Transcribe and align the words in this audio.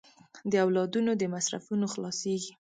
د 0.51 0.53
اولادونو 0.65 1.11
د 1.17 1.23
مصرفونو 1.33 1.85
خلاصېږي. 1.93 2.51